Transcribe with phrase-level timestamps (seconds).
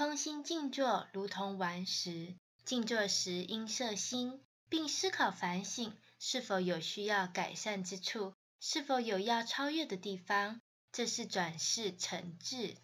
[0.00, 10.62] 空心静坐如同顽石，静坐时应摄心，并思考反省是否有需要改善之处，是否有要超越的地方。
[10.90, 12.78] 这是转世成智。